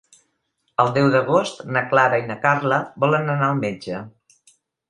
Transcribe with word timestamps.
El 0.83 0.89
deu 0.95 1.09
d'agost 1.15 1.61
na 1.77 1.85
Clara 1.93 2.21
i 2.23 2.27
na 2.31 2.39
Carla 2.47 2.81
volen 3.05 3.33
anar 3.37 3.51
al 3.53 3.63
metge. 3.67 4.05